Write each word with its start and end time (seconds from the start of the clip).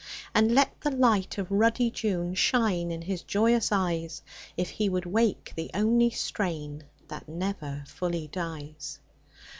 And 0.33 0.55
let 0.55 0.81
the 0.81 0.89
light 0.89 1.37
of 1.37 1.51
ruddy 1.51 1.91
June 1.91 2.33
Shine 2.33 2.89
in 2.89 3.03
his 3.03 3.21
joyous 3.21 3.71
eyes. 3.71 4.23
If 4.57 4.71
he 4.71 4.89
would 4.89 5.05
wake 5.05 5.53
the 5.55 5.69
only 5.75 6.09
strain 6.09 6.85
That 7.07 7.29
never 7.29 7.83
fully 7.85 8.25
dies 8.27 8.97